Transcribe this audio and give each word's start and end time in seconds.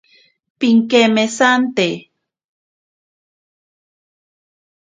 Pinkemesante. 0.59 1.87